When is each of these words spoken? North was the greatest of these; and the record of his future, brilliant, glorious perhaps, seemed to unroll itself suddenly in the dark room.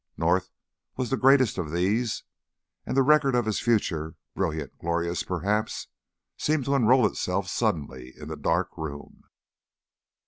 North 0.17 0.49
was 0.97 1.11
the 1.11 1.15
greatest 1.15 1.59
of 1.59 1.69
these; 1.69 2.23
and 2.87 2.97
the 2.97 3.03
record 3.03 3.35
of 3.35 3.45
his 3.45 3.59
future, 3.59 4.15
brilliant, 4.33 4.75
glorious 4.79 5.21
perhaps, 5.21 5.89
seemed 6.37 6.65
to 6.65 6.73
unroll 6.73 7.05
itself 7.05 7.47
suddenly 7.47 8.11
in 8.17 8.27
the 8.27 8.35
dark 8.35 8.75
room. 8.79 9.21